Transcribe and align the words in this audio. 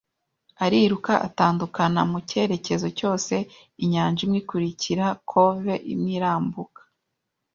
ariruka, 0.65 1.13
atandukana 1.27 2.01
mu 2.11 2.19
cyerekezo 2.29 2.87
cyose, 2.99 3.33
inyanja 3.83 4.19
imwe 4.25 4.37
ikurikira 4.43 5.05
cove, 5.29 5.73
imwe 5.93 6.11
irambuka 6.17 6.81